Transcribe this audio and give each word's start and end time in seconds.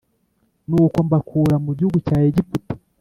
Nuko 0.67 0.97
mbakura 1.07 1.55
mu 1.65 1.71
gihugu 1.77 1.97
cya 2.07 2.17
Egiputa 2.27 2.73